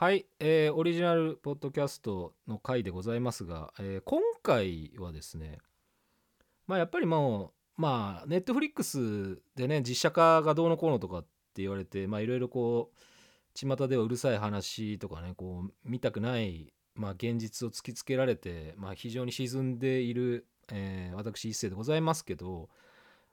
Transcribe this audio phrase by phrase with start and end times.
[0.00, 5.58] はい、えーオリジナルポッドキャストの回でございますが、えー今回はですね
[6.66, 12.98] まあやっぱりもうまあネットフリックスでね実写化がどうのこうのとかって言われてまあいろいろこう
[13.54, 22.70] 巷ではうるさい話とかねこう見たくない、まあ、現実を突きつけられて、まあ、非常に沈んでいる、えー私一世でございますけど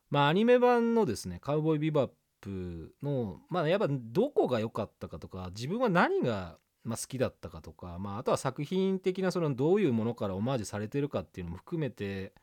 [0.10, 2.10] まあアニメ版のですね「カウボーイビバッ
[2.42, 12.34] プのまあやっぱどこが良かったかとか自分は何がまあ好きだったかとか、まあ、あとは作品的なそのどういうものからオマージュされてるかっていうのも含めて、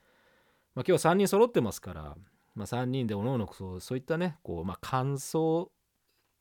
[0.75, 2.17] まあ、今日3人揃ってますから、
[2.55, 5.71] まあ、3人でおのおのそうそういったねこう、まあ、感想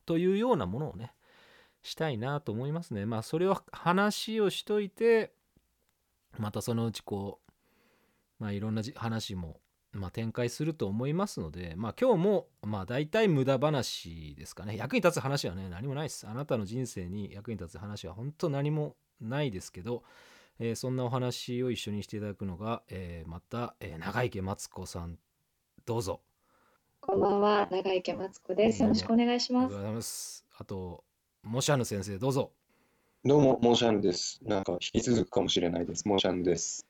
[0.06, 1.14] というようなものをね
[1.82, 3.06] したいなと思いますね。
[3.06, 5.34] まあそれを話をしといて
[6.38, 7.40] またそのうちこ
[8.40, 9.60] うまあいろんなじ話も
[9.94, 20.04] まあ、展開すると思いますので、まあ、今日もまあ大体無駄話ですかね役に立つ話はね何もないですあなたの人生に役に立つ話は本当何もないですけど、
[20.60, 25.18] えーそんなお話を一緒にしていただくのが、えーまた、えー長池マツ子さん
[25.86, 26.22] どうぞ
[27.00, 28.82] こんばんは、長池マツコです。
[28.82, 29.84] よろしくお願いしますありがとうご。
[29.84, 31.04] ざいますあと
[31.44, 32.52] モシャヌ先生どうぞ
[33.26, 34.40] どうも、モーシャンです。
[34.44, 36.06] なんか引き続くかもしれないです。
[36.08, 36.86] モーシャンです。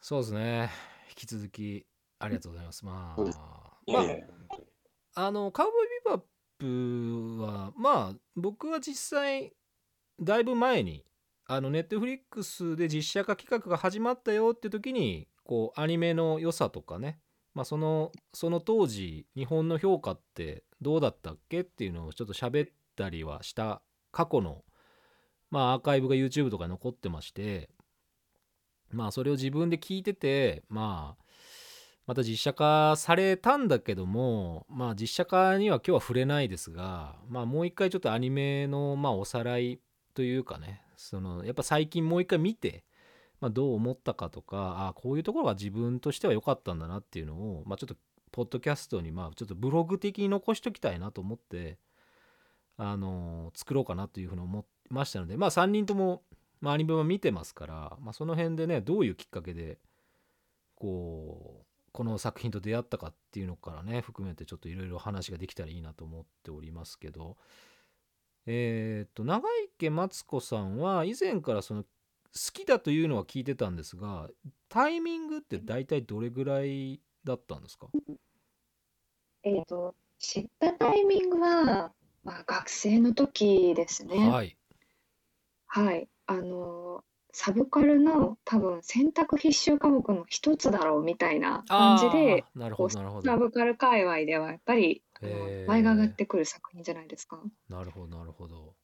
[0.00, 0.70] そうですね
[1.08, 1.86] 引き続き
[2.18, 2.84] ありがとうございます。
[2.84, 3.22] まあ
[3.86, 4.04] まあ
[5.14, 9.52] あのカウボーイビバップはまあ僕は実際
[10.20, 11.04] だいぶ前に
[11.46, 17.18] あのネットフリックスで実写化企画が始まったよって時にこうアニメの良さとかね、
[17.54, 23.80] まあ、そのその当時日本の評価ってどうだったっけっていうのをちょっと喋ったりはした
[24.12, 24.62] 過去の、
[25.50, 27.70] まあ、アーカイブが YouTube とかに残ってまして
[28.90, 31.24] まあそれを自分で聞いててまあ
[32.08, 39.78] また実写化されたんだけどもまあ実写化には今日は触れないですがまあもう一回ちょっとアニメのまあおさらい
[40.14, 42.82] というかねそのやっぱ最近もう一回見て、
[43.42, 47.96] まあ、どう思ったかとかあこういうところが自分としては良かったんだなっていうのを、まあ、ちょっと
[48.32, 51.76] ポッドキャストにまあちょっとブログ的に残しときたいなと思って
[52.78, 54.60] あの作ろうかなというふうに思
[54.90, 56.22] いましたのでまあ3人とも、
[56.62, 59.78] まあ、アニメは見てますから、まあ、その辺でねどういうきっかけで
[60.74, 61.67] こう
[61.98, 67.36] この作品と出会ったかっていうのからね含めてちょっといろいろ話ができたらいいなと思っておりますけど
[68.46, 71.88] えっと長池マツ子さんは以前からその好
[72.52, 74.28] きだというのは聞いてたんですが
[74.68, 77.88] タイミングって大体どれぐらいだったんですか？
[79.42, 81.90] えっと、知ったタイミングは、
[82.22, 84.28] まあ、学生の時ですね。
[84.28, 84.56] はい
[85.66, 86.08] はい。
[86.26, 87.02] あの、
[87.32, 93.30] サブカルの多分選択必修科目の一つだろうみたいな感じで、なるほどなるほど。
[93.30, 95.02] サブカル界隈ではやっぱり、
[95.66, 97.42] 前が上がってくる作品じゃないですか。
[97.68, 98.74] なるほどなるほど。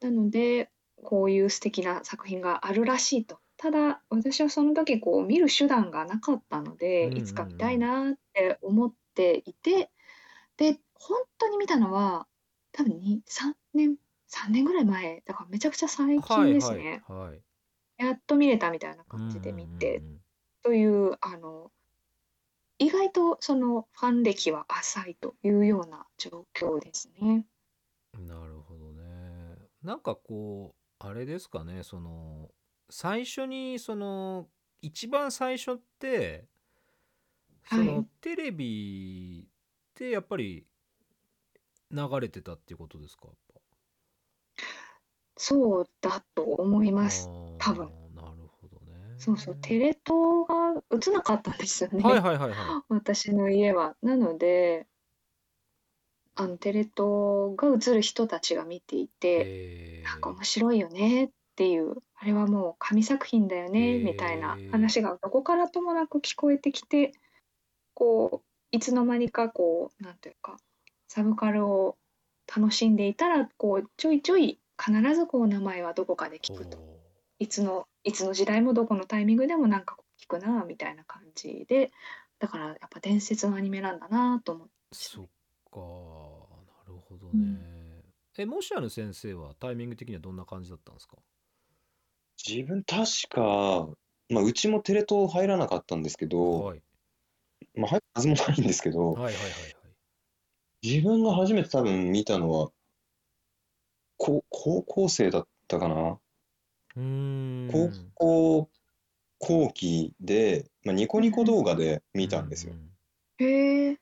[0.00, 0.70] なので、
[1.02, 3.40] こういう素敵な作品があるらしいと。
[3.56, 7.18] ただ、私はその時こう見る手段がなかったので、うんうんうん。
[7.18, 9.90] いつか見たいなって思っていて、
[10.56, 12.28] で、本当に見たのは、
[12.72, 13.96] 多分に3年、
[14.28, 17.02] 3年ぐらい前、だからめちゃくちゃ最近ですね。
[17.08, 17.42] はいはいはい
[17.98, 20.02] やっと見れたみたいな感じで見て、
[20.62, 21.70] という、あの、
[22.78, 27.44] 意外とそのファン歴は浅いというような状況ですね。
[28.16, 29.56] なるほどね。
[29.82, 32.50] なんかこうあれですかねその
[32.88, 34.48] 最初にその
[34.80, 36.46] 一番最初って
[37.64, 39.50] その、はいテレビっ
[39.94, 40.64] てやっぱり
[41.90, 43.28] 流れてたっていうことですか？
[45.36, 47.28] そうだと思いぱます。
[47.58, 48.28] 多分なる
[48.60, 48.92] ほどね。
[49.18, 52.02] そうそう、テレ東が映なかったんですよね。
[52.02, 53.96] はいはいはいは 私の家は。
[54.02, 54.86] なので、
[56.36, 59.08] あのテレ東が映る人たちが見ていい。
[59.08, 67.12] て、えなんか面白いよねっていう、あれはもう神作品だよねみたいな話がどこからともなく聞こえてきて、
[67.94, 70.56] こう、いつの間にかこう、なんていうか、
[71.08, 71.96] サブカルを
[72.46, 76.97] 楽しんでいたら、こう、ちょいちょい必ずこう名前はどこかで聞くと。
[77.40, 81.90] おいつの、いつの時代もどこのタイミングでもなんか聞くなみたいな感じで、
[82.38, 84.72] だからやっぱ伝説のアニメなんだなと思って。
[84.92, 85.26] そっ
[85.70, 85.80] か
[86.86, 87.32] なるほどね。
[87.34, 87.58] うん
[88.40, 91.16] えモシアヌ先生はタイミング的にはどんな感じだったんですか？
[92.46, 93.88] 自分確か、
[94.28, 96.82] まあ、うちもテレ東入らなかったんですけど、はい
[97.74, 99.52] まあ、入るはずもないんですけど、はいはいはいはい。
[100.84, 102.70] 自分が初めて多分見たのは、
[104.16, 106.20] こ高校生だったかな？
[106.98, 107.68] うーん。
[107.70, 108.68] 高校
[109.38, 112.74] 後期で、まあ、ニコニコ動画で見たんですよ。
[113.38, 113.98] へえ、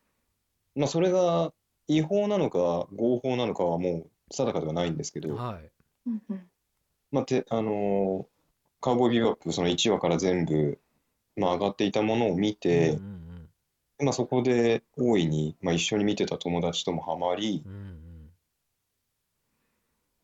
[0.75, 1.53] まあ、それが
[1.89, 5.71] 違法なのか合法なのかはもう定かではないんですけど、うんはい。
[6.07, 6.51] うんうん、
[7.13, 8.37] まあ、て、あのー
[8.79, 10.79] カウボーイビバップ、その1話から全部、
[11.35, 13.49] まあ、上がっていたものを見て、うん
[13.99, 14.07] うん。
[14.07, 18.06] まあ、そこで大いに、まあ、一緒に見てた友達ともハマりうん、うん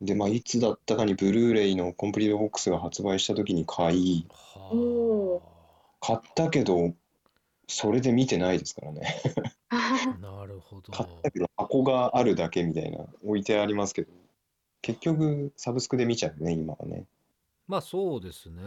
[0.05, 4.27] で、まあ、いつだったかにブルーレイのコンプリートボックスが発売した時に買い、
[6.01, 6.93] 買ったけど、
[7.67, 9.21] それで見てないですからね。
[9.69, 14.11] あ なるほど買ったけど、箱があるだけみたいな、置いてありますけど、
[14.81, 17.05] 結局、サブスクで見ちゃうね、今はね。
[17.67, 18.61] まあそうですね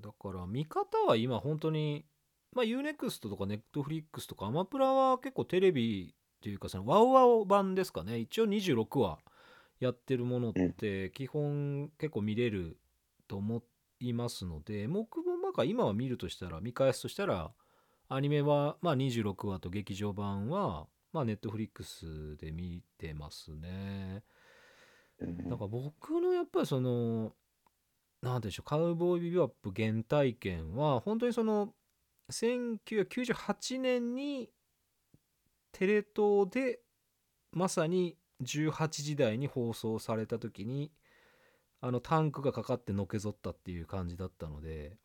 [0.00, 2.04] だから見方は今本当に
[2.52, 9.18] まあ UNEXT とか Netflix とかアマプラは結構テレビっていうかそのワウワウ版ですかね一応26話
[9.80, 12.78] やってるものって基本結構見れる
[13.26, 13.62] と思
[13.98, 17.50] いますので僕もなんか今は見るとしたら見返すとしたら
[18.08, 24.22] アニメはまあ26話と劇場版はまあ Netflix で見てますね。
[25.20, 27.34] うんなんか僕のやっぱりその
[28.22, 31.74] なんでしょうカウボーイビバップ原体験は本当にその
[32.30, 34.50] 1998年に
[35.72, 36.80] テレ東で
[37.52, 40.90] まさに18時台に放送された時に
[41.80, 44.96] あのタンクがかかってのけぞったっていう感じだったので、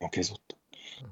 [0.00, 0.56] のけぞった。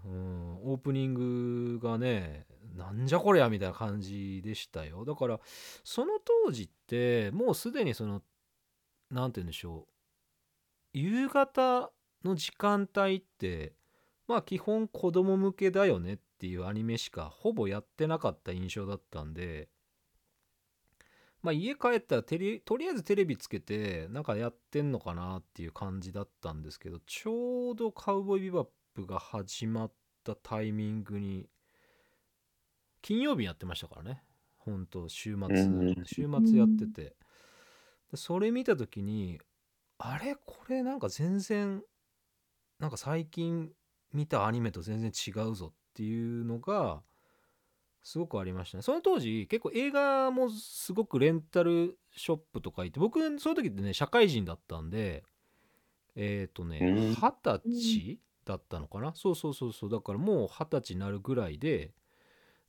[0.07, 5.05] うん、オープニングがねなんじゃこりゃみたいな感じでしたよ。
[5.05, 5.41] だから
[5.83, 6.13] その
[6.47, 8.23] 当時ってもうすでにその
[9.11, 9.87] なんて言うんでしょ
[10.95, 10.99] う。
[10.99, 11.91] 夕方
[12.25, 13.75] の時間帯って
[14.27, 19.69] まあ基本子供向けだよねっていうアニメしかほぼやってなかった印象だったんで
[21.45, 29.93] まあ家帰ったらテレとりあえずテレビつけてなんかやってんのかなっていう感じだったんですけどちょうどカウボーイビバップが始まっ
[30.25, 31.47] たタイミングに
[33.03, 34.23] 金曜日やってましたからね。
[34.57, 35.95] ほんと週末うん。
[36.07, 37.15] 週末やってて。
[38.11, 39.39] でそれ見た時に
[39.99, 40.37] あれ？
[40.37, 41.83] これなんか全然
[42.79, 43.71] なんか最近
[44.15, 47.03] 見たアニメと全然違うぞっていうのが
[48.05, 48.83] すごくありましたね。
[48.83, 55.25] その当時結構映画もすごくレンタルショップとか行って僕その時ってね社会人だったんで
[56.15, 57.15] えっ、とねうん。
[57.15, 59.13] 二十歳だったのかな？
[59.15, 59.91] そうそうそうそう。
[59.91, 61.93] だからもう二十歳になるぐらいで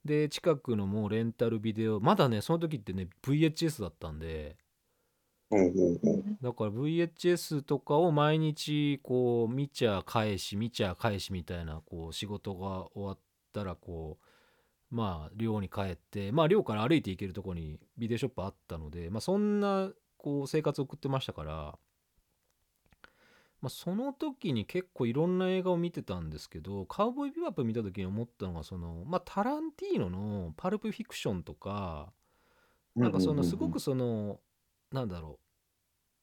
[0.06, 4.56] で近くのもうレンタルビデオまだねその時ってね VHS だったんで
[6.42, 13.20] だから VHS とかを毎日こう見ちゃ返し見ちゃ返しみたいなこう仕事が終わっ
[13.52, 14.26] たらこう
[14.96, 21.54] まあ寮に帰ってまあ寮から歩いて行けるとこにビデオショップあったのでまあそんなこう生活を送ってましたから
[23.62, 32.14] まあその時に結構いろんな映画を見てたんですけどカウボーイビバップ見た時に思ったのがそのまあタランティーノのパルプフィクションとか
[32.96, 34.40] なんかそのすごくその
[34.94, 35.40] なんだろ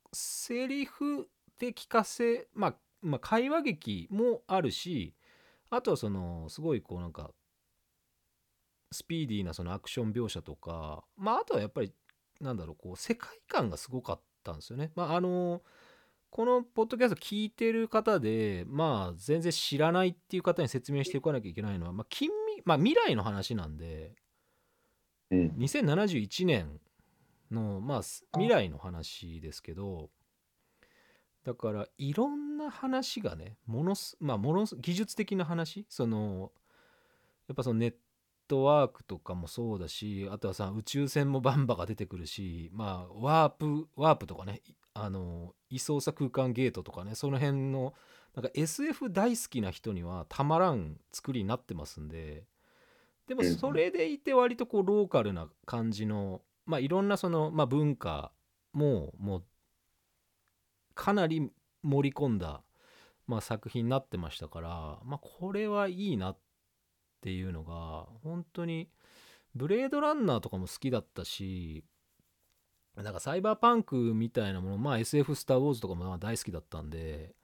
[0.07, 1.29] うセリフ
[1.59, 5.15] で聞かせまあまあ会話劇もあるし
[5.69, 7.33] あとはそのすごいこうなんか
[8.93, 11.93] スピーディーなそのアクション描写とかまああとはやっぱり
[12.41, 14.91] なんだろうこう世界観がすごかったんですよね。
[14.95, 15.63] まああの
[16.31, 24.15] このポッドキャスト聞いてる方でまあ全然知らないっていう方に説明していかなきゃいけないのは、まあ、近未まあ未来の話なんで
[25.31, 26.81] うん2071年
[27.51, 30.09] のまあす未来の話ですけど
[31.45, 36.51] だからいろんな話がねものすまあものす技術的な話その
[37.49, 37.95] やっぱそのネッ
[38.53, 47.95] トワークとかもそうだしあとはさ宇宙船もバンバが出てくるしまあワープワープとかねいあの異操作空間ゲートとかねその辺の
[48.37, 52.45] なんか SF 大好きな人にはたまらん作りになってますんで
[53.27, 53.55] でもうん。
[53.57, 58.33] それでいて割とこうローカルな感じのまあいろんなその、まあ、文化
[58.75, 59.45] ももう
[60.95, 61.51] かなり
[61.83, 62.61] 盛り込んだ、
[63.27, 64.69] まあ、作品になってましたから、
[65.07, 66.39] まあ、これはいいなっ
[67.23, 68.89] ていうのが本当に
[69.55, 71.85] ブレードランナーとかも好きだったし
[72.97, 77.35] なんかサイバーパンクみたいなものまあ SF スター・ウォーズとかも大好きだったんで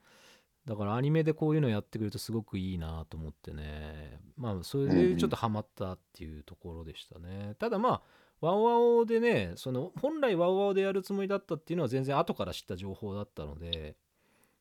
[0.65, 4.19] だからアニメでこういうのやってくれるとすごくいいなと思ってね。
[4.37, 8.01] まあそれでちょっとハマったっていうところでしたね、ただまあ
[8.41, 13.95] ワオワオでねその本来ワオワオでやるつもりだったっていうのは全然後から知った情報だったので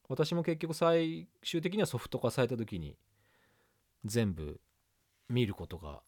[0.08, 2.96] 私も結局最終的にはソフト化された時に
[4.04, 4.60] 全部
[5.28, 6.00] 見ることが、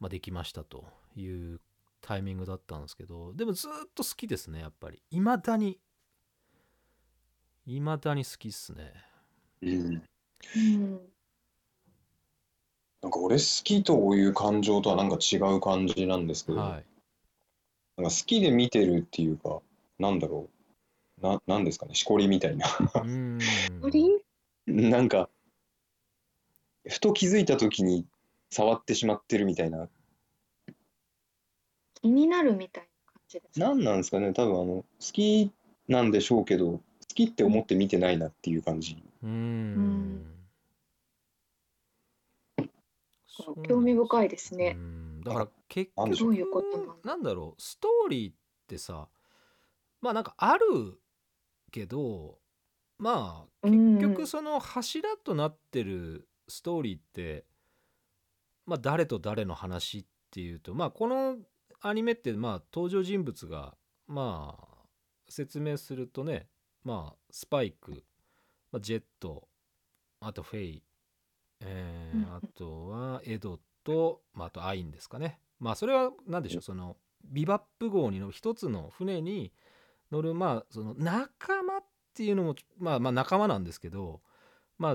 [0.00, 0.84] まあ、できましたと
[1.16, 1.60] いう
[2.00, 5.02] タイミングだったんですけどでもずっと好きですねやっぱり。
[5.10, 5.78] いまだに。
[7.66, 8.92] いまだに好きっすね。
[9.62, 10.02] うん。
[10.56, 11.00] うん。
[13.02, 16.84] なんか俺好きという感情とはなんか違う感じなんですけど、はい。
[17.96, 19.60] なんか好きで見てるっていうか、
[19.98, 20.48] なんだろ
[21.20, 21.22] う。
[21.22, 22.66] ななんですかねしこりみたいな。
[22.94, 23.38] うん。
[23.80, 24.08] 鳥
[24.66, 25.28] なんか
[26.88, 28.04] ふと気づいた時に
[28.52, 29.88] 触ってしまってるみたいな。
[31.94, 33.66] 気になるみたいな感じですか？
[33.66, 34.34] 何なんですかね？
[34.34, 35.50] 多分あの好き
[35.88, 36.80] なんでしょうけど好
[37.14, 39.02] きって思って見てないなっていう感じ。
[39.22, 40.26] うん。
[43.26, 44.74] そう興味深いですね。
[44.76, 47.62] うんだから結なんでしょ局どういうことなのなんだろう。
[47.62, 48.34] ストーリーっ
[48.68, 49.08] てさ
[50.02, 51.00] まあなんかある
[51.70, 52.38] けど
[52.98, 53.94] まあうん。
[53.94, 57.46] 結局その柱となってるストーリーって
[58.66, 61.36] まあ誰と誰の話っていうとまあこの
[61.80, 63.74] アニメってまあ登場人物が
[64.06, 64.64] まあ
[65.28, 66.46] 説明するとね
[66.84, 68.04] まあスパイク、
[68.70, 69.48] まあ、ジェット
[70.20, 70.82] あとフェイ、
[71.60, 75.40] えーあとはエドと、まあ、あとアインですかね。
[75.58, 79.52] まあそれは何でしょうそのビバップ号にの一つの船に
[80.10, 84.20] 乗るまあその仲間っていうのもまあまあ仲間なんですけど
[84.78, 84.94] まあ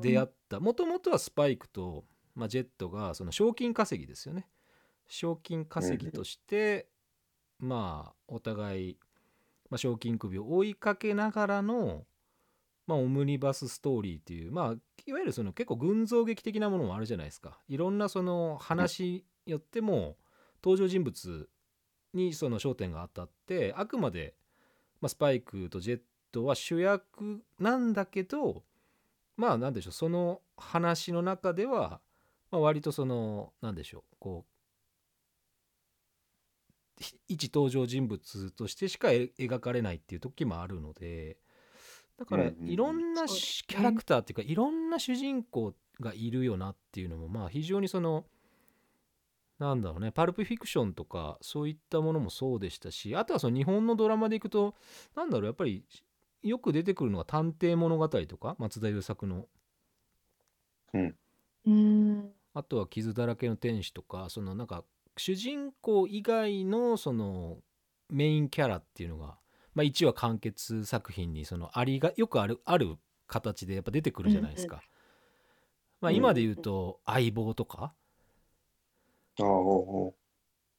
[0.00, 0.60] 出会った。
[0.60, 2.04] もともとはスパイクと、
[2.38, 4.46] まあ、ジェットがその賞金稼ぎですよね。
[5.08, 6.86] 賞金稼ぎとして、
[7.58, 8.96] まあお互い、
[9.70, 12.04] まあ、賞金首を追いかけながらの、
[12.86, 17.58] まあ、オムニバスストーリーっていうまあいわゆるその結構群像劇的なものもあるじゃないですか。
[17.68, 20.16] いろんなその話によっても
[20.62, 21.48] 登場人物
[22.14, 24.34] にその焦点が当たってあくまで、
[25.00, 28.62] まあ、スパイクとジェットは主役なんだけど
[29.36, 32.00] まあなんでしょうその話の中では、
[32.50, 34.58] まあ、割とそのなんでしょうこう
[37.02, 41.38] ひ一登場人物としてしかえ描かれないっていう時もあるので
[42.18, 48.24] だからいろんなキャラクターっていうかいろんな主人公がいるよなっていうのもまあ非常にその
[49.58, 54.74] なんだろうねパルプフィクションとかそういったものもそうでしたしあとはその日本のドラマでいくと
[55.16, 55.84] なんだろうやっぱり
[56.42, 59.46] よく出てくるのが探偵物語とか松田優作の。
[61.66, 64.84] うんあとは傷だらけの天使とかそのなんか
[65.16, 67.58] 主人公以外のその
[68.08, 69.38] メインキャラっていうのが、
[69.74, 74.82] まあ、1話完結作品にそのありがよくあるある形でやっぱ出てくるじゃないですか。
[76.00, 77.92] まあ、今で言うと相棒とか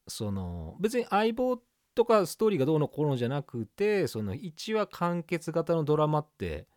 [0.08, 1.60] その別に相棒
[1.94, 6.68] とかストーリーがどうのこうのじゃなくてその1話完結型のドラマって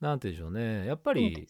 [0.00, 1.48] なんて言うんでしょうねやっぱり。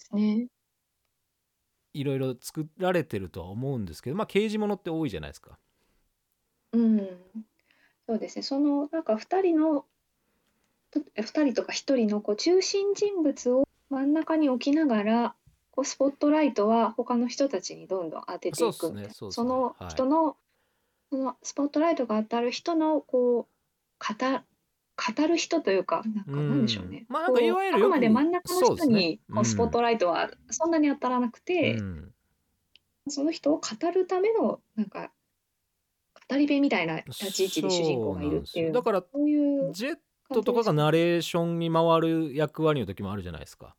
[1.98, 5.58] いろいろ作られてるとは思うんですけどまあ刑事ものって多いじゃないですか。
[6.72, 7.08] うん。
[8.06, 8.42] そうですね。
[8.42, 9.84] そのなんか二人の
[10.90, 15.34] と二人とか一人のこう中心人物を真ん中に置きながら、
[15.70, 19.00] こうスポットライトは他の人たちにどんどん当てていくみたいな。
[19.02, 20.36] ねそうっすねそのはい人の、
[21.10, 24.42] そのスポットライトが当たる人のこう語
[24.96, 27.06] 語る人というか、なんかうんなんでしょうね。
[27.08, 32.12] まあなんかいわゆるあくまで真ん中の人にこうスポットライトはそんなに当たらなくて、うん
[33.08, 35.12] その人を語るためのなんか
[36.28, 39.96] 語り部みたいな立ち位置で主人公がいるっていうだからそういうジェッ
[40.32, 43.76] トとかがナレーションに回る役割の時もあるじゃないですか。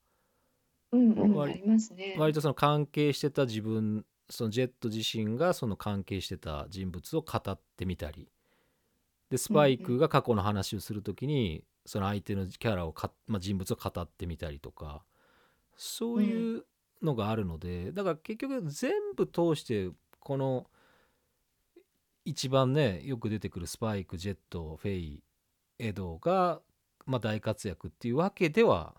[0.93, 2.15] うんうんあ割りますね。
[2.17, 8.29] 割とその関係してた自分そのジェット自身がその関係してた人物を語ってみたり
[9.29, 15.03] でスパイクが過去の話をする時にその相手のキャラをか、まあ、人物を語ってみたりとか
[15.75, 16.65] そういう
[17.01, 20.67] のがあるので、だから結局全部通してこの
[22.25, 25.23] 一番ねよく出てくるスパイクジェットフェイ
[25.79, 26.61] エドが、
[27.05, 28.95] まあ、大活躍っていうわけでは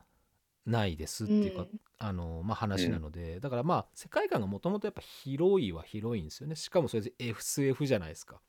[0.64, 1.80] ないですっていうか、うん。
[1.98, 6.54] あのまあ、話なので、だからまあ世界観がもともとやっぱ広いは広いんですよね。
[6.54, 8.40] しかもそれで FSF じゃないですか、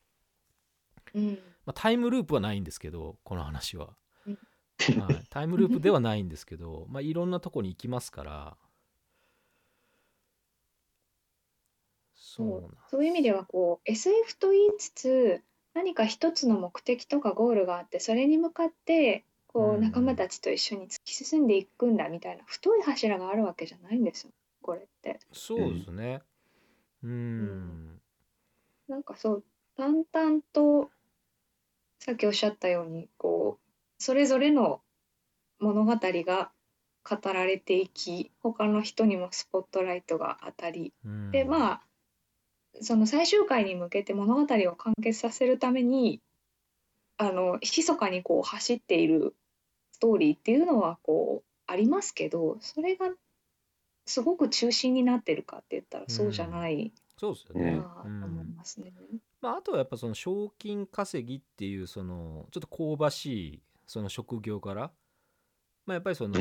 [1.13, 1.39] うん。
[1.65, 4.37] まあ、タイムループはないんですけどこの話は、うん。
[5.01, 8.57] はい、タイムループではないんですけど、 まあ、いろんなとこに行きますから。
[12.15, 12.77] そう。
[12.89, 19.81] そういう意味ではこう SF と言いつつ何か一つの目的とかゴールがあってそれに向かってこううん。
[19.81, 25.19] 仲間たちと一緒に突き進んでいくんだみたいな太い柱があるわけじゃないんですよこれって。
[25.31, 26.21] そうですね。
[27.03, 28.01] うん。
[28.87, 29.43] なんかそう
[29.77, 30.89] 淡々と
[31.99, 34.81] さっきおっしゃったようにこうそれぞれの
[35.59, 36.51] 物語が
[37.03, 41.31] 語られていき他の人にもスポットライトが当たりうん。
[41.31, 41.81] でまあ
[42.81, 46.21] その最終回に向けて物語を完結させるために
[47.17, 49.35] あの密かにこう走っている
[49.91, 53.09] ストーリーっていうのはこうありますけどそれが
[54.05, 57.71] すごく中心になってるかって言ったらそうじゃないそうですようんね
[58.05, 58.23] うん。
[58.23, 58.93] 思いますね。
[59.41, 64.91] まあ、あとはやっぱその賞金稼ぎっていうそのちょっと香ばしいその職業から、
[65.85, 66.35] まあ、やっぱりその、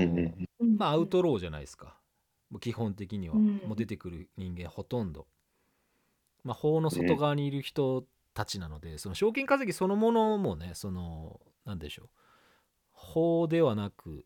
[0.77, 1.97] まあ、アウトローじゃないですか。
[2.61, 5.27] 基本的には、うんもう出てくる人間ほとんど、
[6.45, 12.09] まあ、法の外側にいる人たちなので、その賞金稼ぎそのものもねそのなんでしょう。
[12.93, 14.25] 法ではなく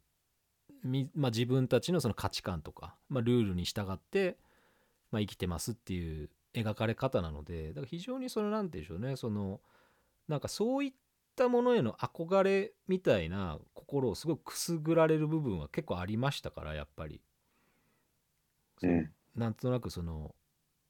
[0.84, 4.38] み、まあ、自分たちのその価値観とか、まあ、ルールに従って、
[5.10, 9.60] まあ、生きてますっていう描かれ方なのでだから非常にそのなんて言うんでしょうねその
[10.28, 10.92] なんかそういっ
[11.34, 17.20] たものへの憧れみたいな心をすごくくすぐられる部分は結構ありましたからやっぱり。
[18.82, 20.34] うんなんとなくその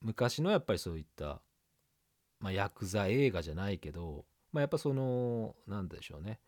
[0.00, 1.40] 昔のやっぱりそういった、
[2.40, 6.40] まあ、ヤクザ映画じゃないけど、まあ、やっぱそのなんでしょうね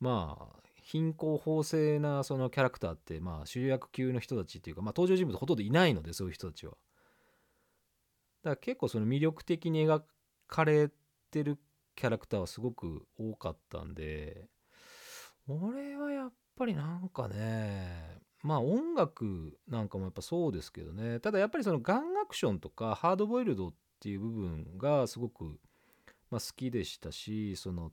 [0.00, 6.74] まあ貧困法制なそのキャラクターってまあ主役級の人たちっていうか、まあ、登場人物ほとんどいないのでそういう人たちは。
[8.42, 10.02] だから結構その魅力的に描
[10.46, 10.90] かれ
[11.30, 11.58] てる
[11.94, 14.46] キャラクターはすごく多かったんで
[15.48, 21.18] 俺はやっぱりなんかねまあ音楽なんかもやっぱそうですけどね。
[21.20, 25.58] ただやっぱりそのガンアクションとかハードボイルドっていう部分がすごく、
[26.30, 27.90] まあ、好きでしたしその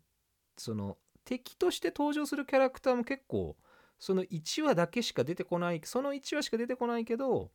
[0.58, 3.58] その敵として登場するキャラクターも結構
[4.00, 7.50] その1話だけしか出てこないその1話しか出てこないけど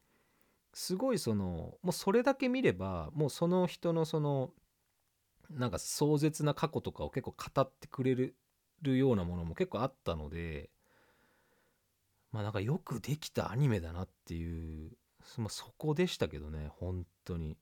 [0.73, 4.50] すごいそのもうそれだけ見ればもうその人のその
[5.50, 10.71] なんか壮絶な過去とかを結構語ってくれるようなものも結構あったので
[12.33, 14.93] まあなんかよくできたアニメだなっていう、
[15.39, 17.57] まあ、そこでしたけどね本当に。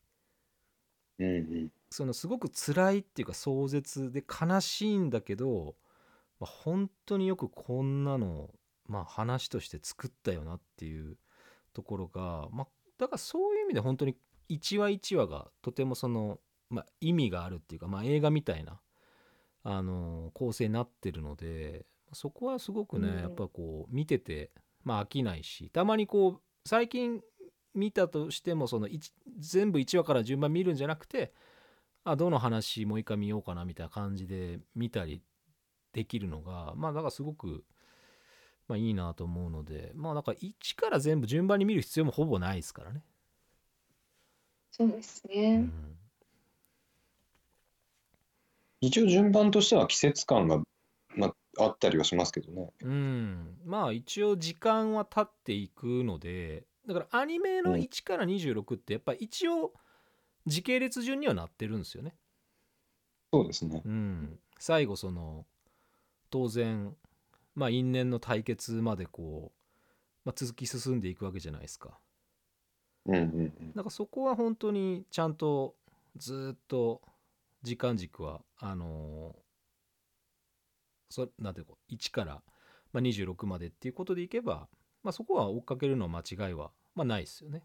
[1.18, 1.72] うんうん。
[1.90, 5.74] そのすごく辛いっていうか壮絶で悲しいんだけど、
[6.38, 8.50] まあ、本当によくこんなの、
[8.86, 11.16] まあ、話として作ったよなっていう
[11.72, 12.66] ところが、まあ、
[12.98, 14.16] だからそういう意味で本当に
[14.48, 16.38] 一話一話がとてもその、
[16.70, 18.80] まあ、意味があるっていうか、まあ、映画みたいな、
[19.62, 23.20] あの構成になってるのでそこはすごくね、うん。
[23.20, 24.50] やっぱこう見てて、
[24.84, 27.20] まあ、飽きないしたまにこう最近
[27.74, 31.32] 見たとしてもその一全部1話から順番見るんじゃなくて
[32.04, 35.22] あどの話もう一回見ようかなみたいな感じで見たり
[35.92, 37.64] できるのがまあだからすごく、
[38.68, 43.02] まあ、いいなと思うのでまあだから1から全部順番に見る必要もほぼないですからね。
[44.70, 45.56] そうですうね。
[45.58, 45.72] ん
[48.80, 50.62] 一応順番としては季節感が、
[51.16, 52.70] まあ、あったりはしますけどね。
[52.82, 59.72] うん、まあ一応時間は経っていくのでだからアニメのうん1から26ってやっぱ一応
[60.46, 62.14] 時系列順にはなってるんですよね。
[63.32, 63.82] そうですね。
[63.84, 65.44] うん、最後その
[66.30, 66.94] 当然
[67.58, 69.58] まあ因縁の対決までこう、
[70.24, 71.98] まあ、続き進んでいくわけじゃないですか。
[73.06, 73.72] うんうんうん。
[73.74, 75.74] だからそこは本当にちゃんと
[76.16, 77.02] ずっと
[77.64, 79.34] 時間軸はあの
[81.10, 82.42] そなんていうの1から、
[82.92, 84.68] まあ、26までっていうことでいけば、
[85.02, 87.64] まあ、そこは追っかけるのは間違いは、まあ、ないですよね。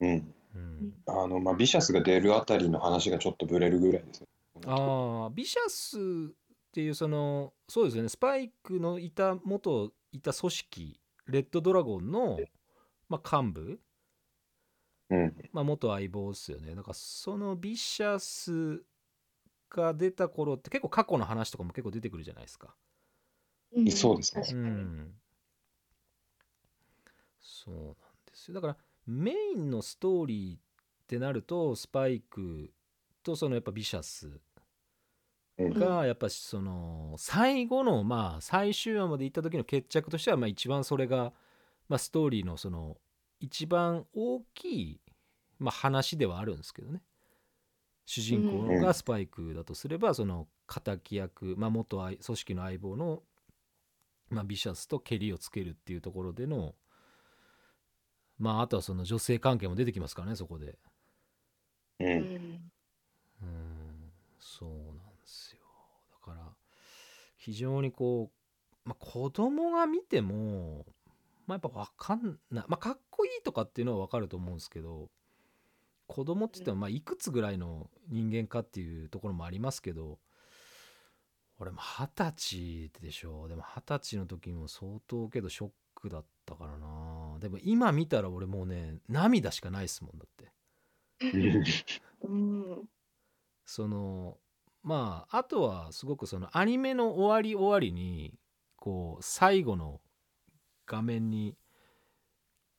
[0.00, 0.34] うん。
[0.54, 4.26] うん、あの、まあ、ビシャスが出るあたりの話がちょっとブレるぐらいですね。
[4.66, 6.34] ああビシャス
[6.70, 8.08] っていうそのそうですよね。
[8.08, 12.38] スパイクのいた元いた組織レッドドラゴンの、
[13.08, 13.80] まあ、幹部。
[15.10, 15.34] うん。
[15.52, 16.74] まあ、元相棒ですよね。
[16.76, 18.84] だからそのビシャス
[19.68, 22.76] が出た頃って結構過去の話とかも結構出てくるじゃないですか。
[23.80, 23.90] ん。
[23.90, 24.46] そうですね。
[24.52, 24.54] う。
[24.56, 25.14] ん、
[27.40, 27.96] そうなんで
[28.34, 28.54] すよ。
[28.54, 30.60] だからメインのストーリーっ
[31.08, 32.72] てなるとスパイク
[33.24, 34.40] とそのやっぱビシャスうん
[35.68, 41.32] がやっぱその最後のまあ最終話まで行った時の決着としてはまあ一番それが
[41.88, 42.96] まあストーリーのその
[43.40, 45.00] 一番大きい
[45.58, 47.02] まあ話ではあるんですけどね
[48.06, 53.22] 主人公がスパイクだとすればその敵役まあ元愛組織の相棒の
[54.30, 56.74] まあビシャスとケリをつけるっていうところでの
[58.38, 60.78] まああとはその女性関係も出てきますからねそこで。
[62.00, 62.04] う。
[62.04, 62.70] うんん
[63.42, 63.90] うん
[64.38, 65.60] そうなんですよ
[66.26, 66.46] だから
[67.40, 70.84] 非常にこう、まあ、子供が見ても、
[71.46, 75.08] まあ、やっぱ分かんない、まあ、かっこいいとかっていうのは分かると思うんですけど
[76.06, 80.18] 子供って言ってもまあいくつぐらいの人間かっていうところもありますけど
[81.58, 87.38] 俺も二十歳でしょでも二十歳の時も相当けどショックだったからな。
[87.38, 90.52] でも今見たら俺もうね涙しかないですもんだって。
[92.24, 92.88] うん。
[93.66, 94.38] その
[94.82, 98.38] まああとはすごくそのアニメの終わり終わりに
[98.76, 100.00] こう最後の
[100.86, 101.56] 画面に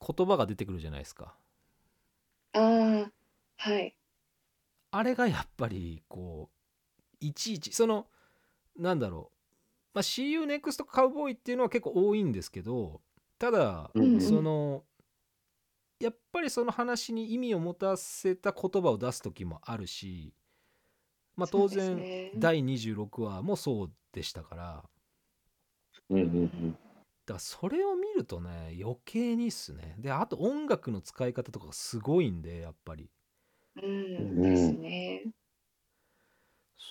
[0.06, 1.36] 言葉が出てくるじゃないですか。
[2.54, 3.12] ああ
[3.58, 3.96] はい。
[4.92, 8.08] あれがやっぱりこういちいちその
[8.78, 9.32] なんだろ
[9.94, 13.02] まあ、See You Next カウボーイっていうのは結構多いんですけど
[13.38, 14.22] ただ、うんうん。
[14.22, 14.84] その
[16.00, 20.34] やっぱりその話に意味を持たせた言葉を出す時もあるし、
[21.36, 24.84] まあ、当然、ね第26話もそうでしたから。
[26.10, 26.72] うんうん。
[26.72, 29.96] だからそれを見るとね余計にっすね。
[30.00, 33.10] であと音楽の使い方とかがすごいんでやっぱり。
[33.82, 35.24] うんですね。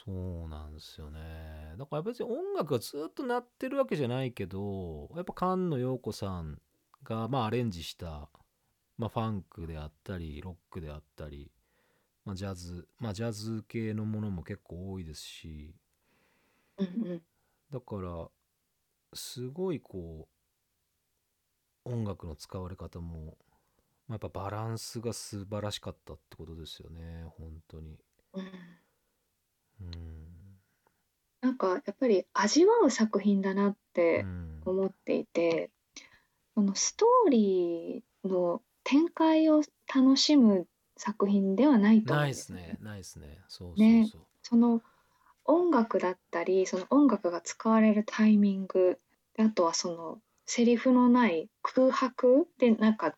[0.04, 1.74] そうなんですよね。
[1.76, 6.60] だから別に音楽がずっと鳴ってるわけじゃないけどやっぱ菅野陽子さん
[7.04, 8.28] がまあアレンジした、
[8.96, 11.50] まあ、ファンクであったりロックであったり、
[12.24, 15.74] まあ、ジャズまあジャズ系のものも結構多いですし。
[16.78, 17.22] うんうん。
[17.70, 18.28] だから
[19.14, 20.28] すごいこ
[21.84, 23.36] う音楽の使われ方も、
[24.06, 27.98] まあ、やっぱバランスが素晴らしかったってことですよね本当に。
[28.34, 28.44] うん。
[29.80, 30.60] うん。
[31.40, 34.60] なんかやっぱり味わう作品だなっうてん。
[34.64, 35.70] 思っていて、
[36.54, 39.62] そのストーリーの展開を
[39.94, 40.66] 楽しむ
[41.00, 42.12] 作品ではないと。
[42.12, 42.62] 思なうんですよね。
[42.62, 43.38] ねないっすね。
[43.48, 44.20] そうそうねそう。
[44.42, 44.82] その
[45.46, 48.98] 音楽だったりその音楽が使われるタイミング
[49.34, 53.14] であとはそのセリフのない空白でなんか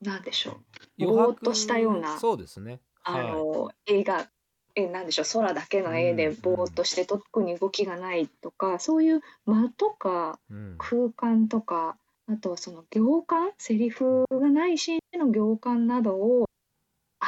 [0.00, 0.60] なんでしょ
[1.00, 1.06] う。
[1.06, 2.80] ぼーっとしたようなそうですね。
[3.02, 3.26] あはい。
[3.32, 4.28] の、映画
[4.76, 5.24] えなんでしょう。
[5.32, 10.76] 空だけの絵でうんぼーっとして特に動きがないとか、そういう間とかうん。
[10.78, 11.96] 空間とか
[12.28, 16.48] あとはその行間セリフがないシーンでの行間などを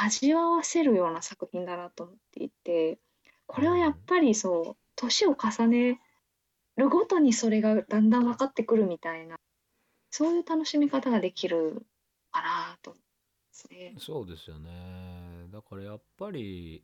[0.01, 2.99] 味わわせるような作品だなと思っていて
[3.45, 5.99] これはやっぱりそう年を重ね
[6.75, 9.35] るごとにそれがだんだん分かってくるみたいな
[10.11, 11.85] そういう楽しみ方ができる
[12.31, 12.99] かなと思
[13.57, 13.95] すね。
[13.99, 15.47] そうですよね。
[15.51, 16.83] だからやっぱり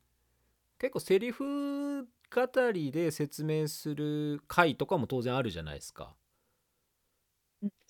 [0.79, 6.03] 結構セリフ語りで説明する回とかも当然あるじゃないですか。
[6.03, 6.22] うん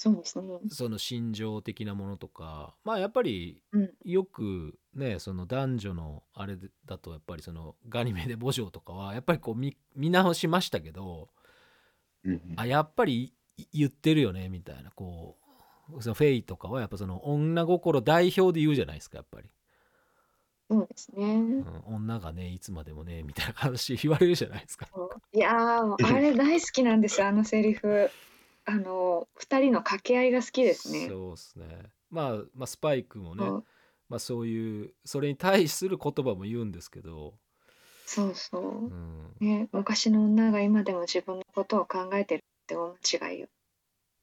[0.04, 0.60] そうですね。
[0.68, 3.92] その心情的なものとかまあやっぱりうん。
[4.04, 11.30] よくねその男女のあれだとやっぱりそのガニメデ墓場とかはやっぱりこう見見直しましたけど
[12.26, 12.42] うん。
[12.58, 14.92] あやっぱりい言ってるよねみたいな。
[14.92, 15.38] こ
[15.98, 19.48] うそのフェイとかはやっぱその女心代表で言うじゃないですかやっぱり、
[20.70, 21.24] そうですね。
[21.24, 24.88] うん、女がねいつまでもねみたいな話言われるじゃないですか。
[24.94, 25.38] そう。
[25.38, 28.10] いやーもうあれ大好きなんですよあのセリフ
[28.66, 31.08] あの二人の掛け合いが好きですね。
[31.08, 31.66] そうですね。
[32.10, 33.66] まあ、まあ、スパイクもね、そう。
[34.10, 37.34] まあ、そういうそれに対する言葉も言うんですけど、
[38.06, 38.62] そうそう。
[38.62, 43.48] う、ん、ね昔の女が今でも自分のことを考えてるって大間違いよ。
[43.48, 43.50] っ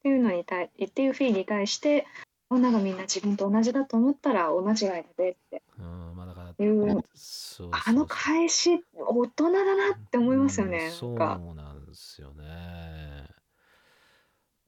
[0.03, 2.07] ていうのに対っていうフィーに対して
[2.49, 5.61] 女がみんな自分と同じだと思ったら大間違いだぜって。
[5.77, 12.45] うん、まあだからいうそうそうあの返し大人だなって思いますよね、うんそうなんですよね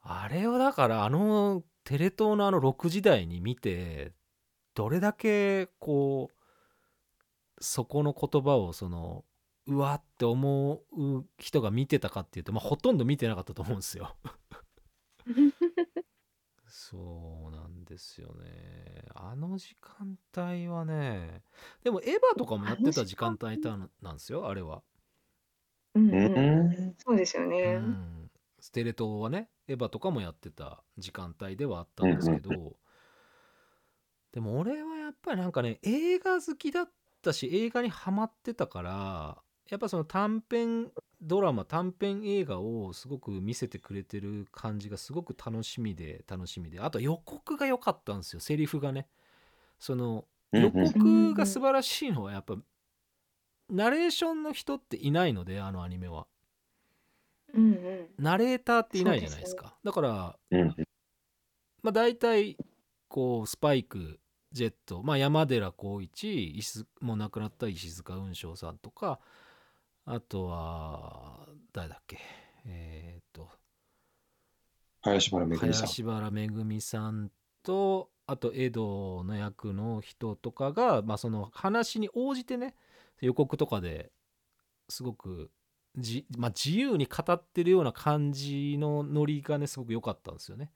[0.03, 4.11] あれをだからあのテレ東のあの6時台に見て
[4.75, 9.23] どれだけこうそこの言葉をその
[9.65, 14.15] うわって思う人が見てたかっていうと、まあ、ほとんど見てなかったと思うんですよ。
[16.67, 19.05] そうなんですよね。
[19.15, 21.43] あの時間帯はね
[21.83, 24.83] でもエヴァとかもやってた時間帯たなんですよあれは。
[25.95, 26.69] うんううん。
[26.71, 32.78] んそうですよね、うん、ステレ東はねエヴァとかもやってた時間帯ではあったんですけど、
[34.32, 39.38] でも俺はやっぱりなんかね映画好きだったし映画にハマってたから
[39.69, 46.80] やっぱその短編ドラマ短編映画をすごく見せてくれてる感じがすごく楽しみで楽しみで。
[46.80, 49.08] あと予告が良かったんですよセリフがね。
[49.80, 50.93] その予うんうん。
[50.93, 52.56] 告が素晴らしいのはやっぱ
[53.69, 56.28] ナレーションの人っていないのであのアニメは
[57.53, 58.09] うんうん。
[58.17, 59.75] ナレーターっていないじゃないですか。
[59.83, 60.75] だからうん
[61.81, 62.57] まあ大体
[63.07, 64.19] こうスパイク
[64.51, 69.19] ジェット、まあ、山寺宏一石もう亡くなった石塚雲翔さんとか
[70.05, 72.19] あとは誰だっけ？
[72.65, 73.49] えっ、と。
[75.01, 75.87] 林原めぐみさん。
[75.87, 77.31] 林原めぐみさん
[77.63, 82.75] とあと江戸の役の人とかが、まあ、その話に応じてね
[83.21, 84.11] 予告とかで
[84.87, 85.51] すごく
[85.97, 90.71] じ、まあ、自由に語ってるような感じのノリがねすごく良かったんですよね。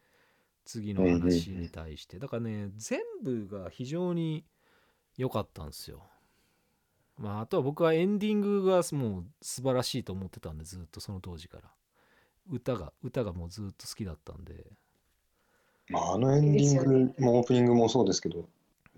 [0.66, 2.20] 次の話に対して。
[2.20, 4.46] だからね全部が非常に
[5.18, 6.04] 良かったんですよ。
[7.18, 11.72] まああとは僕はエンディングがもう素晴らしいと思ってたんでずっとその当時から。
[12.50, 14.66] 歌が歌がもうずっと好きだったんで。
[15.90, 18.48] まあ、あのエンディングもオープニングもそうですけど、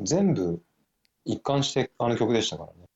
[0.01, 0.61] 全部
[1.25, 2.87] 一貫してあの曲でしたからね。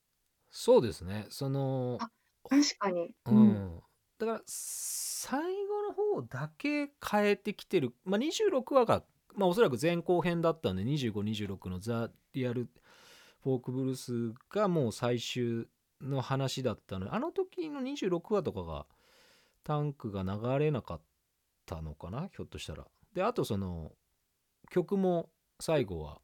[0.51, 1.25] そうですね。
[1.29, 2.09] そのあ
[2.49, 3.81] 確かに、うん、
[4.19, 9.03] だから最後の方だけ変えてきてる、まあ、26話が、
[9.35, 12.69] まあ、おそらく前後編だったんで2526のザ・リアル
[13.43, 15.67] フォークブルースがもう最終
[16.01, 18.85] の話だったのであの時の26話とかが
[19.63, 21.01] タンクが流れなかっ
[21.65, 22.85] たのかなひょっとしたら。
[23.13, 23.91] であとその
[24.69, 25.29] 曲も
[25.59, 26.19] 最後は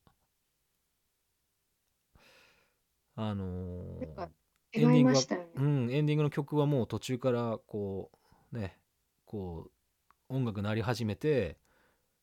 [3.15, 4.29] あのー
[4.73, 5.47] エンディングが違いましたよね。
[5.55, 8.11] うん、エンディングの曲はもう途中からこ
[8.53, 8.77] うね
[9.25, 11.57] こう音楽鳴り始めて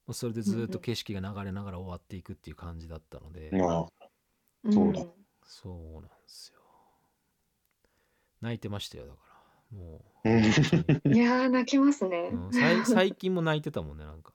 [0.07, 3.87] もうそれでずっと景色が流れながら終わっていくっていう感じだったので、まあ、
[4.65, 5.07] うんそうだ。
[5.43, 6.61] そうなんですよ。
[8.41, 9.19] 泣いてましたよだか
[9.73, 9.79] ら。
[9.79, 10.31] もう。
[10.31, 11.13] ん。
[11.13, 12.31] う、いやー泣きますね。
[12.33, 14.33] うん、さい 最近も泣いてたもんねなんか。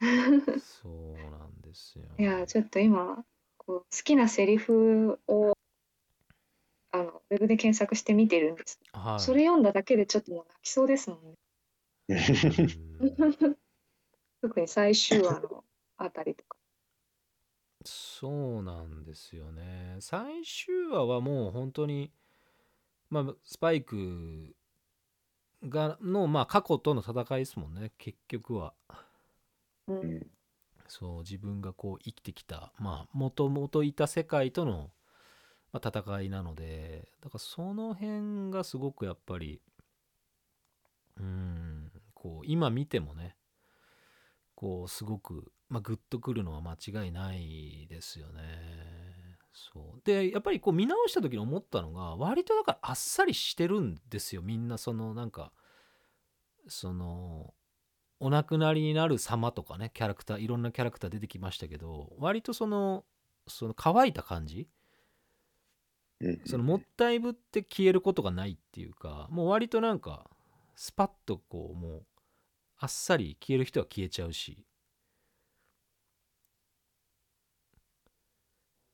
[0.60, 2.04] そうなんですよ。
[2.18, 3.24] いやーちょっと今
[3.56, 5.57] こう好きなセリフを
[6.90, 8.80] あのウェブで検索して見てるんです。
[8.92, 11.34] はいそれ読んだだけでちょっともう泣きそうですもんね。
[13.00, 13.56] うん
[14.40, 15.64] 特に最終話の
[15.96, 16.56] あたりとか。
[17.84, 22.12] そうなんですよね最終話はもう本当に
[23.08, 24.54] まあスパイク
[25.64, 28.74] がのまあ過去との戦いですもんね結局は
[29.86, 30.30] うんうん
[30.88, 34.90] そう自分がこう生きてきたまあもともといた世界との、
[35.72, 39.60] まあ、戦いなのでだからその辺がすごくやっぱり
[41.18, 43.36] うんこう今見てもね
[44.54, 46.72] こうすごく、まあ、グッとくるのは間
[47.04, 48.98] 違いないですよね。
[49.52, 55.52] そうでやっぱりこう見直した時に思ったのが割とだからあっさりしてるんですよみんなそのなんか
[56.68, 57.54] その
[58.20, 63.04] お亡くなりになる様とかねキャラクターいろんなキャラクター出てきましたけど割とその
[63.48, 64.68] その乾いた感じ
[66.46, 70.28] そのもったいぶって消えることがないっていうかもう割となんか
[70.74, 72.02] スパッとこうもう
[72.78, 74.64] あっさり消える人は消えちゃうし。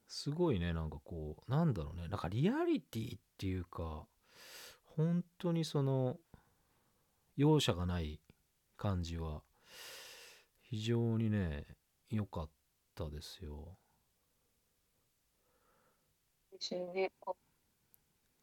[0.06, 2.08] すごいねなんかこうなんだろうね。
[2.08, 4.06] なんかリアリティっていうか
[4.84, 6.18] 本当にその
[7.36, 8.20] 容赦がない
[8.76, 9.42] 感じは
[10.60, 11.66] 非常にね
[12.10, 12.50] 良かっ
[12.94, 13.76] たですよ。
[16.54, 17.10] ですよね。
[17.20, 17.36] こ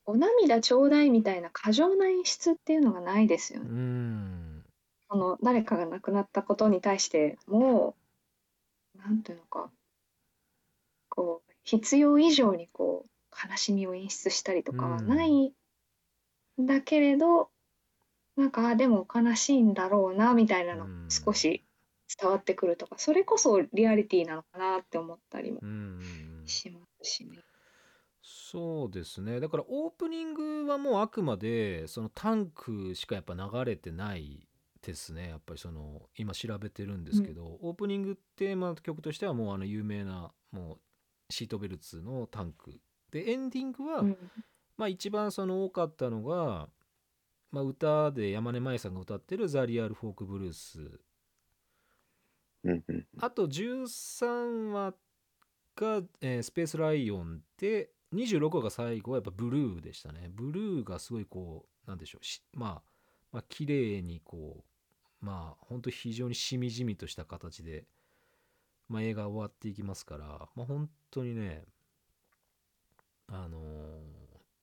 [0.07, 3.69] うお涙ちょうだいみたいな過剰な演出っていうのがないですようね。
[3.71, 4.63] ん
[5.09, 7.95] その誰かが亡くなったことに対しても
[8.95, 9.71] うなんていうのか
[11.09, 15.53] こう必要以上にこう悲しみを演出したりとかはないん
[16.59, 17.49] だけれど、
[18.35, 21.63] なんかあでも悲しいんだろうなみたいなのうん少し
[22.19, 27.37] 伝わってくるとかそれこそリアリティなのかなって思ったりもうんうんうんしますしね。
[28.21, 29.39] そうですね。
[29.39, 34.47] だからオープニングはもうあくまでそのタンクしかやっぱ流れてない
[34.81, 35.29] ですね。
[35.29, 42.79] やっぱりその今調べてるんですけど、オープニングテーマ曲としてはもうあの有名なもうシートベルツのタンク。
[43.11, 44.17] でエンディングは、うん。
[44.77, 46.69] まあ一番その多かったのが、
[47.51, 50.99] まあ、歌で山根舞さんが歌ってる「ザ・リアル・フォーク・ブルース」
[53.19, 54.93] あと13話
[55.75, 60.29] が、えースペースライオンで26話が最後はやっぱブルーでしたね。
[60.33, 62.25] ブルーがすごいこうなんでしょう。
[62.25, 62.81] しまあ
[63.31, 64.63] まあ綺麗にこ
[65.21, 67.85] うまあ本当非常にしみじみとした形で、
[68.89, 71.63] まあ、映画終わっていきますからまあ本当にね
[73.27, 74.21] あのー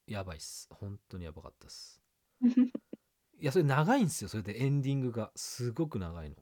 [0.08, 0.68] やばいっす。
[0.72, 2.00] 本当にやばかったっす。
[3.40, 4.28] いやそれ長いんですよ。
[4.28, 5.30] それでエンディングが。
[5.36, 6.36] すごく長いの。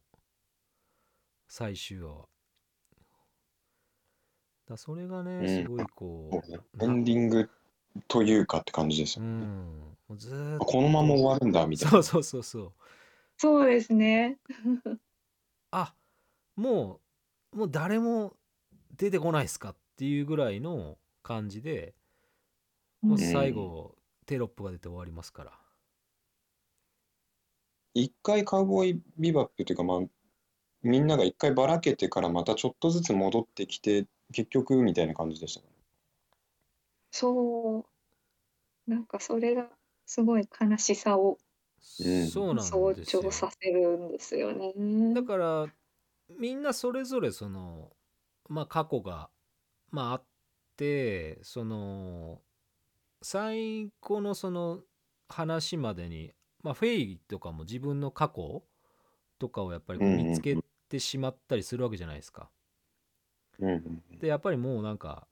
[1.49, 2.27] 最終話は。
[4.67, 5.63] だからそれがねうん。
[5.65, 7.51] すごいこそうエンディング
[8.09, 9.29] というかって感じですうよ。
[9.29, 9.37] ね。
[9.37, 9.79] ん。
[10.09, 10.65] もうずーっあと。
[10.67, 11.93] このまま終わるんだみたいな。
[11.93, 12.73] そうそうそうそう。
[13.39, 14.39] そうですね。
[15.71, 15.95] あ
[16.57, 17.01] も
[17.53, 18.35] うもう誰も
[18.97, 21.95] 出てこないっすかっていうぐらいの感じで
[23.03, 23.95] もう最後、
[24.27, 25.53] テロップが出て終わりますから。
[27.95, 29.99] 一回カウボーイビバップというか、まあ、
[30.83, 35.67] みんなが一回ばらけてからまたちょっとずつ戻ってきて、結局みたいな感じでしたか？
[35.69, 35.73] ね。
[37.13, 37.87] そう。
[38.87, 39.71] なんかそれが
[40.07, 41.39] すごい悲しさを
[41.99, 44.75] うんそうなん象ですよ徴させるんですよね。
[45.13, 45.67] だから
[46.39, 47.97] みんなそれぞれその
[48.49, 49.31] まあ過去が
[49.91, 50.27] まああっ
[50.77, 52.43] てその
[53.23, 54.85] 最後のその
[55.29, 58.65] 話までに、まあ、フェイとかも自分の過去
[59.39, 60.59] とかをやっぱりこううんうんうん見つけ
[60.91, 62.51] てしまったりするわけじゃないですか。
[64.21, 65.27] でやっぱりもうなんか、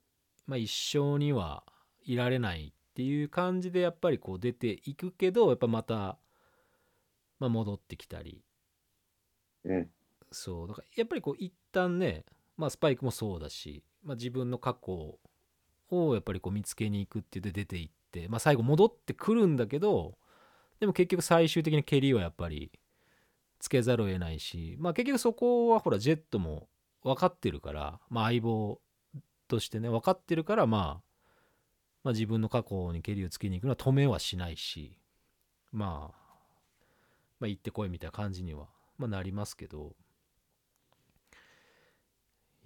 [0.47, 1.65] まあ、一生には
[2.05, 6.19] いられないっていう感じでやっぱりこう出ていくけどやっぱまた
[7.39, 8.43] まあ、戻ってきたり。
[9.65, 9.91] うん。
[10.31, 10.69] そう。
[10.69, 12.25] だからやっぱりこう一旦ね、
[12.57, 15.19] まあ、スパイクもそうだし、まあ、自分の過去
[15.91, 20.17] をやっぱりこう見つけに行くって言って出て行って、まあ、最後戻ってくるんだけど
[20.81, 22.73] でも結局最終的に蹴りはやっぱり
[23.59, 26.69] つけざるを得ないし、まあ、結局そこはほらジェットも
[27.05, 28.81] 分かってるから、まあ、相棒
[29.47, 31.03] としてね分かってるから、まあ、
[32.03, 34.97] まあ自分の過去に蹴りをつけに行くのは止めはしないし
[35.71, 36.25] まあ
[37.39, 38.67] まあ行ってこいみたいな感じには、
[38.99, 39.95] まあ、なりますけど。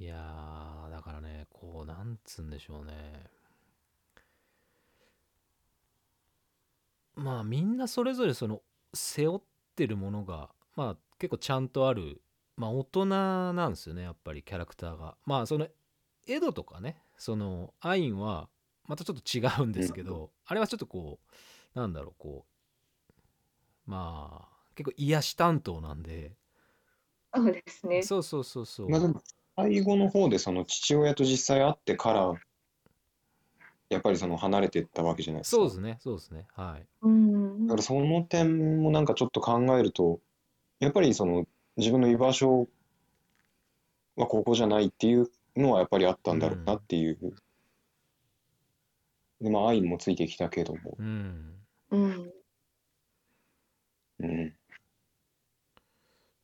[0.01, 2.93] いやーだからねこうなんつうんでしょうね。
[7.17, 8.63] まあみんなそれぞれその
[8.95, 9.41] 背負っ
[9.75, 12.23] てるものがまあ結構ちゃんとある
[12.59, 15.17] まあ大人なんですよねやっぱりキャラクターが。
[15.25, 15.69] まあその
[16.27, 18.49] エドとかねそのアインは
[18.87, 21.21] またちょっと違うんですけど、あれはちょっとこ
[21.75, 22.45] うなんだろうこ
[23.87, 26.37] うまあ結構癒し担当なんで。
[27.35, 28.03] そうですね。
[28.03, 29.23] そうそうそうそう、まあでも、
[29.55, 32.35] 最後の方でその父親と実際会ってから、
[33.91, 35.57] やっぱりその離れていったわけじゃないですか。
[35.59, 36.47] そうですねそうですね。
[36.55, 36.87] はい。
[37.03, 37.67] うん。
[37.67, 40.21] だからその点もなんかちょっと考えると、
[40.81, 41.47] やっぱりその
[41.79, 42.69] 自分の居場所
[44.17, 47.19] はここじゃないっていうのはやっぱりあったんだろうなっていう。
[49.41, 50.97] で、まあ愛もついてきたけども。
[50.99, 51.55] うん
[51.93, 52.33] うん。
[54.19, 54.55] うん。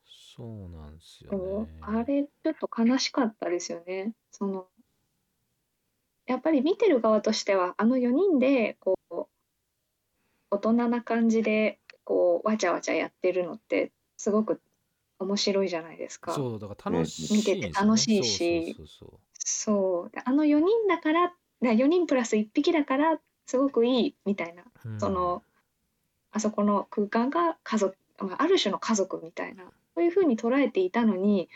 [0.06, 4.14] そうなんですよねあれちょっと悲しかったですよね。
[4.32, 4.66] その
[6.26, 9.26] やっぱり見てる側としてはあの4人でこう
[10.50, 14.60] 大人な感じでこうわちゃわちゃやってるのってすごく
[15.18, 16.32] 面白いじゃないですか。
[16.32, 18.74] そうだから楽しいん見てて楽しいし。
[18.74, 18.86] そう。
[18.86, 25.00] そうそうそうであの4人だからだ4人プラス1匹だからすごくいいみたいな、そううん。
[25.00, 25.42] その
[26.32, 29.64] あそこの空間が家族まあある種の家族みたいな。
[29.94, 31.48] そういうふうに捉えていたのに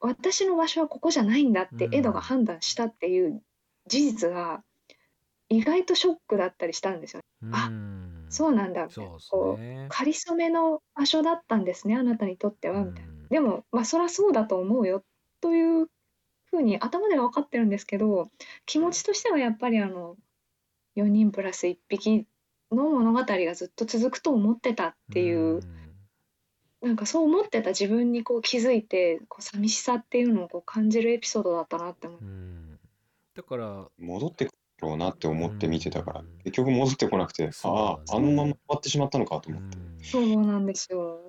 [0.00, 1.94] 私の場所はここじゃないんだってうん。
[1.94, 3.42] エドが判断したっていう
[3.86, 4.62] 事実が
[5.48, 7.50] 意外とショックだったりしたんですよね。
[7.52, 8.86] あうんそうなんだ。
[8.86, 13.08] みたいなそうですこうねかりそめの場所だったんですねあなたにとってはみたいな。
[13.10, 15.02] うんでもまあそりゃそうだと思うよ
[15.40, 15.86] という
[16.44, 18.28] ふうに頭では分かってるんですけど
[18.66, 20.16] 気持ちとしてはやっぱりあの
[20.96, 22.26] 4人プラス1匹
[22.70, 25.60] の物語がずっと続くと思ってたっていう、
[26.82, 32.20] なんかそう思ってた自分にこう気づいてこう寂しさっていうのをこう感じるエピソードだったなって思う。
[32.20, 32.28] うん。
[32.28, 32.78] うん
[33.34, 39.78] だから戻ってくろうなって思って見てたからうん、結局戻ってこなくて、そうああ、あのまま終わってしまったのかとう思って。
[39.78, 41.20] んそうなんですよ。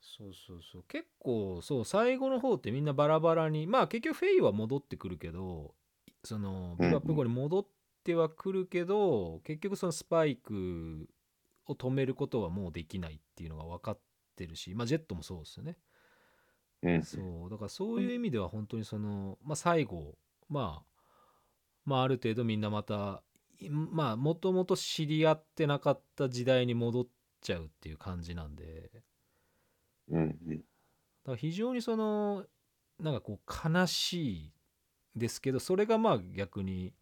[0.00, 5.74] そうそうそう結構そう最後の方ってみんなバラバラにまあ結局フェイは戻ってくるけど
[6.22, 7.66] そのビバップ号に戻っ
[8.04, 11.08] てはくるけど、結局そのスパイク
[11.66, 13.98] を止めることはもうできないっていうのが分かっ
[14.36, 15.76] てるしまあジェットもそうですよね
[16.82, 17.02] うん。
[17.02, 20.14] そうだからそういう意味では本当にその、まあ、最後、
[20.48, 20.91] まあ、
[21.84, 23.22] まあある程度みんなまた
[23.58, 27.06] いまあもともと知り合ってなかった時代に戻っ
[27.40, 28.90] ちゃうっていう感じなんで
[30.08, 30.56] うんうん。
[30.56, 32.44] だから非常にその
[32.98, 34.52] なんかこう悲しい
[35.16, 36.94] ですけどそれがまあ逆に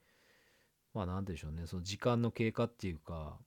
[0.95, 3.39] まあなんでしょうねその時間の経過っていうか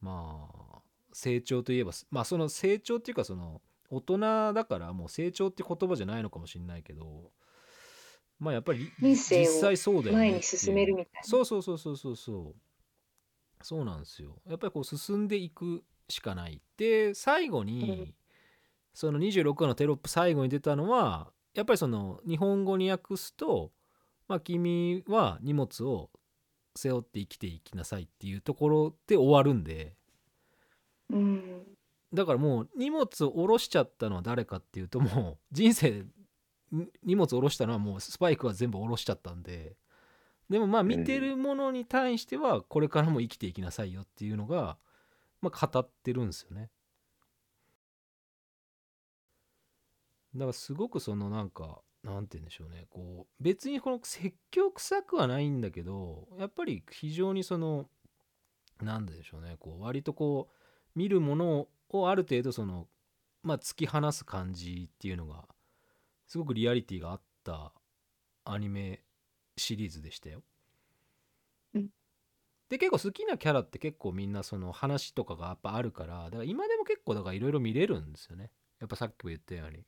[0.00, 0.82] まあ
[1.12, 4.18] 成長といえばまあその成長っていうかその大人
[4.52, 7.30] だからもう成長って言葉じゃないのかもしれないけど
[8.44, 9.48] まあやっぱり人生
[9.90, 11.22] を前に進めるみたいな。
[11.24, 12.16] そうそうそうそうそう。
[12.16, 12.54] そう
[13.64, 14.36] そうなんですよ。
[14.46, 16.60] やっぱりこう進んでいくしかない。
[16.76, 18.14] で最後に、うん。
[18.92, 23.72] その26話のテロップ最後に出たのはやっぱりその日本語に訳すと
[24.28, 26.10] 「まあ、君は荷物を
[26.76, 29.96] 背負って生きていきなさい」っていうところで終わるんで。
[31.10, 31.64] うん。
[32.12, 36.04] だからもう荷物を下ろしちゃったのは誰かっていうともう人生に
[37.02, 39.76] 荷物を下ろしたのはもうスパイクは全部下ろしちゃったんで
[40.50, 44.76] でもまあ見てるものに対してはこれからも生きていきなさいよっていうのが、
[45.40, 46.70] まあ、語ってるんですよね。
[50.34, 57.86] だからすごくそのなんかなんて言うんでしょうねこう別にこの説教臭くはないんだけどやっぱり非常にその
[58.82, 62.88] なんでしょうねこう割とこう見るものをある程度その
[63.42, 65.44] まあ突き放す感じっていうのが
[66.26, 67.72] すごくリアリティがあった
[68.44, 69.02] アニメ
[69.56, 70.42] シリーズでしたよ。
[71.74, 71.88] うん
[72.70, 78.50] で結構好きなキャラって結構みんなその話とかがやっぱあるからだから今でも結構だからいろいろ見れるんですよね。
[78.80, 79.84] やっぱさっきも言ったように